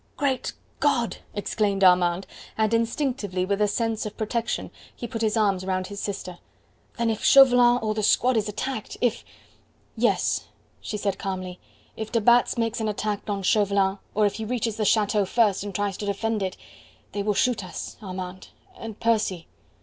"Great 0.17 0.53
God!" 0.79 1.17
exclaimed 1.35 1.83
Armand, 1.83 2.25
and 2.57 2.73
instinctively, 2.73 3.45
with 3.45 3.61
a 3.61 3.67
sense 3.67 4.03
of 4.03 4.17
protection, 4.17 4.71
he 4.95 5.05
put 5.05 5.21
his 5.21 5.37
arms 5.37 5.63
round 5.63 5.85
his 5.85 5.99
sister. 6.01 6.39
"Then, 6.97 7.11
if 7.11 7.23
Chauvelin 7.23 7.77
or 7.83 7.93
the 7.93 8.01
squad 8.01 8.35
is 8.35 8.49
attacked 8.49 8.97
if" 8.99 9.23
"Yes," 9.95 10.45
she 10.81 10.97
said 10.97 11.19
calmly; 11.19 11.59
"if 11.95 12.11
de 12.11 12.19
Batz 12.19 12.57
makes 12.57 12.79
an 12.81 12.89
attack 12.89 13.21
on 13.29 13.43
Chauvelin, 13.43 13.99
or 14.15 14.25
if 14.25 14.37
he 14.37 14.43
reaches 14.45 14.75
the 14.75 14.85
chateau 14.85 15.23
first 15.23 15.63
and 15.63 15.75
tries 15.75 15.97
to 15.97 16.07
defend 16.07 16.41
it, 16.41 16.57
they 17.11 17.21
will 17.21 17.35
shoot 17.35 17.63
us... 17.63 17.97
Armand, 18.01 18.47
and 18.79 18.99
Percy." 18.99 19.45